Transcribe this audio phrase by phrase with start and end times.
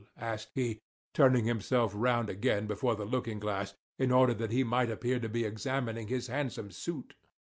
[0.17, 0.81] asked he,
[1.13, 5.29] turning himself round again before the looking glass, in order that he might appear to
[5.29, 7.13] be examining his handsome suit.